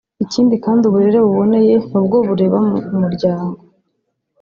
ikindi 0.23 0.55
kandi 0.65 0.81
uburere 0.85 1.19
buboneye 1.25 1.73
nubwo 1.91 2.17
bureba 2.27 2.57
umuryango 2.95 3.59